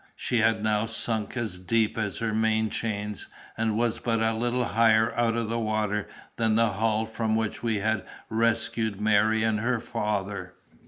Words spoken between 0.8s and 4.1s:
sunk as deep as her main chains, and was